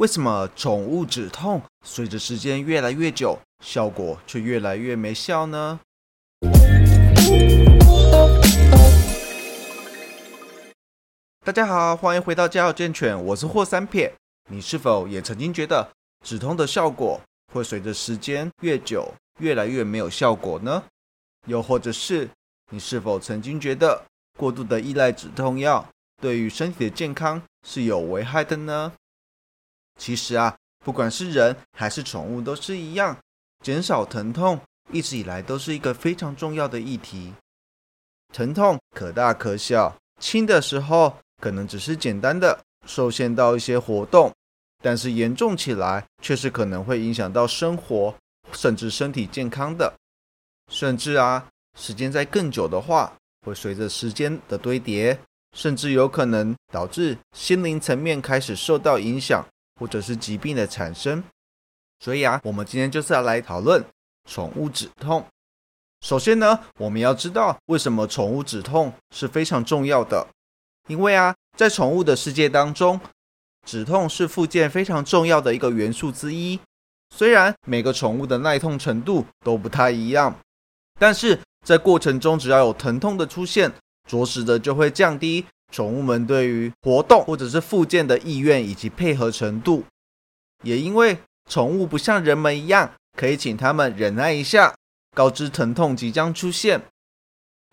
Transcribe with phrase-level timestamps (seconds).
[0.00, 5.78] 为什么宠物止痛随着时间越来越久，效果却越来越没效呢？
[11.44, 14.10] 大家好，欢迎回到家有健犬，我是霍三撇。
[14.50, 15.86] 你是否也曾经觉得
[16.24, 17.20] 止痛的效果
[17.52, 20.82] 会随着时间越久越来越没有效果呢？
[21.46, 22.26] 又或者是
[22.70, 24.02] 你是否曾经觉得
[24.38, 25.86] 过度的依赖止痛药
[26.22, 28.90] 对于身体的健康是有危害的呢？
[30.00, 33.14] 其实啊，不管是人还是宠物都是一样，
[33.62, 34.58] 减少疼痛
[34.90, 37.30] 一直以来都是一个非常重要的议题。
[38.32, 44.32] 疼痛可大可小，轻的时候可能只是简单的受限到一些活动，
[44.82, 48.14] 但是严重起来却是可能会影响到生活
[48.52, 49.92] 甚至身体健康的。
[50.70, 51.46] 甚至啊，
[51.78, 55.18] 时间在更久的话，会随着时间的堆叠，
[55.54, 59.44] 甚至有可能导致心灵层面开始受到影响，
[59.80, 61.24] 或者是疾病的产生。
[61.98, 63.84] 所以啊，我们今天就是要来讨论
[64.28, 65.26] 宠物止痛。
[66.02, 70.28] 首先呢，我们要知道为什么宠物止痛是非常重要的。
[70.88, 73.00] 因为啊，在宠物的世界当中，
[73.66, 76.60] 止痛是附件非常重要的一个元素之一。
[77.14, 80.38] 虽然每个宠物的耐痛程度都不太一样。
[80.98, 83.72] 但是在过程中，只要有疼痛的出现，
[84.08, 89.84] 着实的就会降低宠物们对于活动或者是复健的意愿以及配合程度。
[90.62, 91.18] 也因为
[91.48, 94.74] 宠物不像人们一样，可以请他们忍耐一下，
[95.14, 96.80] 告知疼痛即将出现。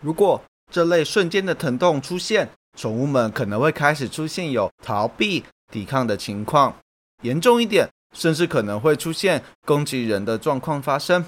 [0.02, 6.76] 如果这类瞬间的疼痛出现，宠物们可能会开始出现有逃避、抵抗的情况，
[7.24, 11.26] 严重一点，甚至可能会出现攻击人的状况发生。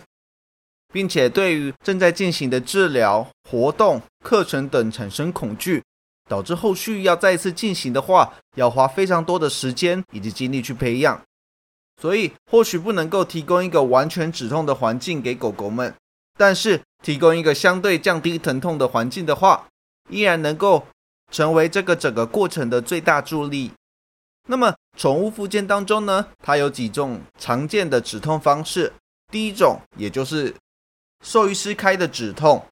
[0.92, 5.84] 并且对于正在进行的治疗、活动、课程等产生恐惧，
[6.30, 11.22] 导致后续要再次进行的话，要花非常多的时间以及精力去培养。
[12.02, 15.94] 所以或许不能够提供一个完全止痛的环境给狗狗们，
[16.38, 19.68] 但是提供一个相对降低疼痛的环境的话，
[20.10, 20.88] 依然能够
[21.30, 23.72] 成为这个整个过程的最大助力。
[24.48, 28.94] 那么宠物附件当中呢，它有几种常见的止痛方式。
[29.32, 30.56] 第一种，也就是
[31.24, 32.66] 兽医师开的止痛，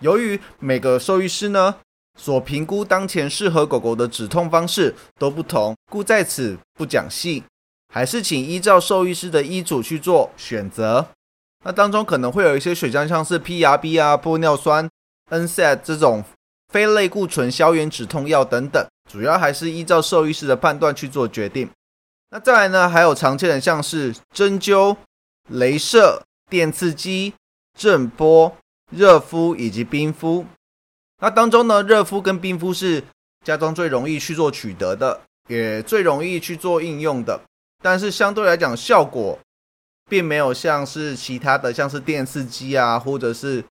[0.00, 1.76] 由于每个兽医师呢
[2.18, 7.42] 所评估当前适合狗狗的止痛方式都不同，故在此不讲细，
[7.92, 11.08] 还是请依照兽医师的医嘱去做选择。
[11.64, 14.88] 那当中可能会有一些选项，像是 PRB 啊、玻尿酸、
[15.30, 16.24] NSAID 这种
[16.72, 21.68] 非类固醇消炎止痛药等等，主要还是依照兽医师的判断去做决定。
[22.30, 24.96] 那再来呢，还有常见的像是针灸、
[25.50, 27.34] 镭射、电刺激。
[27.78, 28.54] 震波、
[28.90, 30.44] 热敷以及冰敷，
[31.20, 33.04] 那当中呢，热敷跟冰敷是
[33.44, 37.40] 家中最容易去做取得的，也最容易去做应用的。
[37.82, 39.38] 但是相对来讲，效果
[40.08, 43.62] 并没有像是其他的，像是电刺激啊，或者是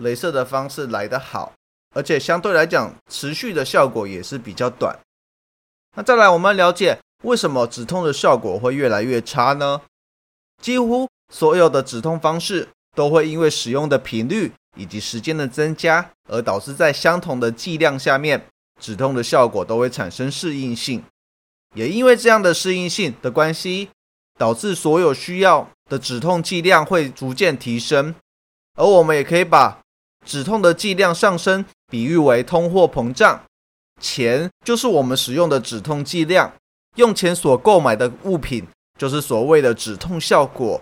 [0.00, 1.52] 镭射的方式来得好，
[1.94, 4.98] 而且相对来讲，持续的效果也是比较短。
[5.96, 9.82] 那再来，我们了解为什么止痛的效果会越来越差呢？
[10.60, 12.68] 几乎所有的止痛方式。
[12.94, 18.46] 都会因为使用的频率以及时间的增加，而导致在相同的剂量下面，
[18.80, 21.02] 止痛的效果都会产生适应性。
[21.74, 23.90] 也因为这样的适应性的关系，
[24.38, 28.14] 导致所有需要的止痛剂量会逐渐提升。
[28.76, 29.80] 而我们也可以把
[30.24, 33.42] 止痛的剂量上升比喻为通货膨胀，
[34.00, 36.52] 钱就是我们使用的止痛剂量，
[36.94, 40.80] 用钱所购买的物品就是所谓的止痛效果，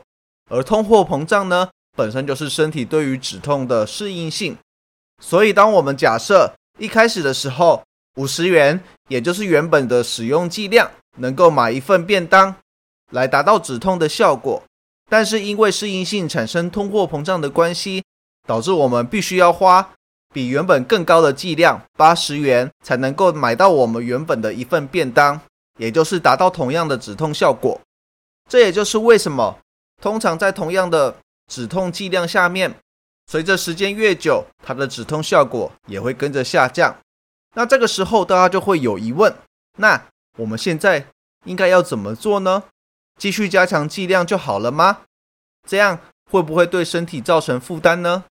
[0.51, 1.71] 而通货膨胀呢？
[1.97, 4.57] 本身就是身体对于止痛的适应性，
[5.21, 7.83] 所以当我们假设一开始的时候
[8.17, 12.55] 五十元，也就是原本的使用剂量，能够买一份便当
[13.11, 14.63] 来达到止痛的效果，
[15.09, 18.05] 但是因为适应性产生通货膨胀的关系，
[18.47, 19.91] 导致我们必须要花
[20.35, 25.41] 比原本更高的剂量八十元，才能够买到我们原本的一份便当，
[25.79, 27.81] 也就是达到同样的止痛效果。
[28.49, 29.59] 这也就是为什么
[30.03, 31.17] 通常在同样的
[31.47, 32.75] 止痛剂量下面，
[33.27, 36.97] 随着时间越久，它的止痛效果也会跟着下降。
[37.55, 39.35] 那这个时候，大家就会有疑问：
[39.79, 40.09] 那
[40.39, 41.07] 我们现在
[41.45, 42.65] 应该要怎么做呢？
[43.19, 45.03] 继续加强剂量就好了吗？
[45.67, 45.99] 这样
[46.31, 48.25] 会不会对身体造成负担呢？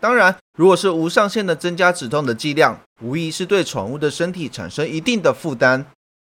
[0.00, 5.86] 当然，如果是无上限的增加止痛的剂量，无疑是对宠物的身体产生一定的负担。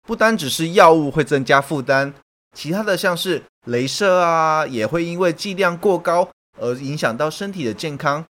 [0.05, 2.13] 不单只是药物会增加负担。
[2.53, 6.29] 其他的像是镭射啊，也会因为剂量过高
[6.59, 8.23] 而影响到身体的健康，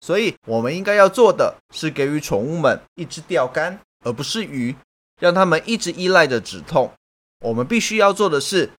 [0.00, 4.74] 所以我们应该要做的是给予宠物们一支钓竿，而不是鱼，
[5.20, 6.92] 让他们一直依赖着止痛。
[7.40, 8.70] 我们必须要做的是，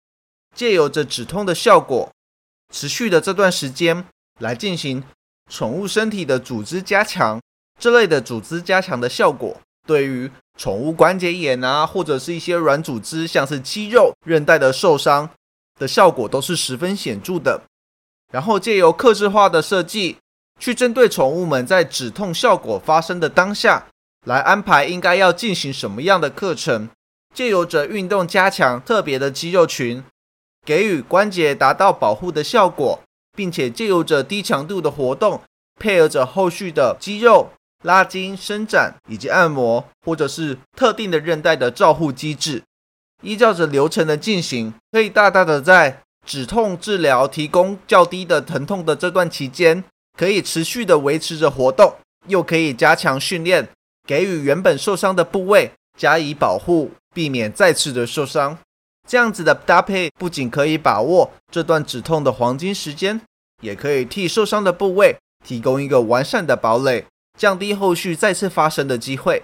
[0.55, 2.11] 借由着止痛的效果，
[2.73, 4.05] 持续的这段时间
[4.39, 5.03] 来进行
[5.49, 7.39] 宠物身体的组织加强。
[7.79, 15.27] 这类的组织加强的效果，对于宠物关节炎啊，或者是一些软组织，像是肌肉、韧带的受伤
[15.79, 17.63] 的效果，都是十分显著的。
[18.31, 20.17] 然后借由克制化的设计，
[20.59, 23.87] 去针对宠物们在止痛效果发生的当下，
[24.27, 26.87] 来安排应该要进行什么样的课程。
[27.33, 30.03] 借由着运动加强特别的肌肉群，
[30.63, 32.99] 给予关节达到保护的效果，
[33.35, 35.41] 并且借由着低强度的活动，
[35.79, 37.49] 配合着后续的肌肉。
[37.83, 42.63] 拉筋、伸展以及按摩，或者是特定的韧带的照护机制，
[43.21, 49.83] 依照着流程的进行，可以大大的在止痛治疗提供较低的疼痛的这段期间，
[50.17, 51.95] 可以持续的维持着活动，
[52.27, 53.67] 又可以加强训练，
[54.05, 58.57] 给予原本受伤的部位加以保护，避免再次的受伤。
[59.07, 63.19] 这样子的搭配，不仅可以把握这段止痛的黄金时间，
[63.61, 67.05] 也可以替受伤的部位提供一个完善的堡垒。
[67.39, 69.41] 降低后续再次发生的机会，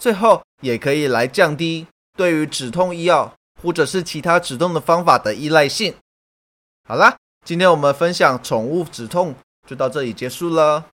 [0.00, 1.86] 最后也可以来降低
[2.16, 3.32] 对于止痛医药
[3.62, 5.94] 或者是其他止痛的方法的依赖性。
[6.88, 9.36] 好啦，今天我们分享宠物止痛
[9.68, 10.86] 就到这里结束了。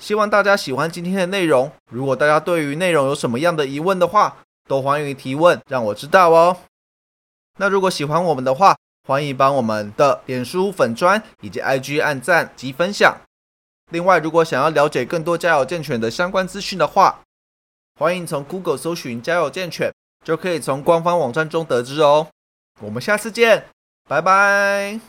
[0.00, 1.70] 希望大家喜欢今天的内容。
[1.92, 6.56] 如果大家对于内容有什么样的疑问的话，都欢迎提问，让我知道哦。
[7.58, 8.74] 那如果喜欢我们的话，
[9.06, 13.14] 欢迎帮我们的脸书粉砖以及 IG 按赞及分享。
[13.90, 17.20] 另外，如果想要了解更多家有健犬的相关资讯的话，
[17.98, 19.92] 欢迎从 Google 搜寻“家有健犬”，
[20.24, 22.28] 就可以从官方网站中得知哦。
[22.80, 23.64] 我们下次见，
[24.06, 25.00] 拜拜。